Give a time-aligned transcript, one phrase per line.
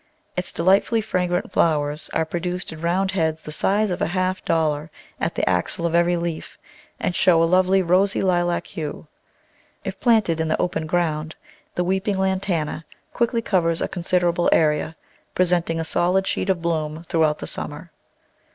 [0.35, 4.43] Its delightfully fragrant flowers are pro duced in round heads the size of a half
[4.43, 4.89] dollar
[5.19, 6.57] at the axil of every leaf
[6.99, 9.05] and show a lovely rosy lilac hue.
[9.83, 11.35] If planted in the open ground
[11.75, 12.83] the Weeping Lantana
[13.13, 14.95] quickly covers a considerable area,
[15.35, 17.91] presenting a solid sheet of bloom throughout the summer.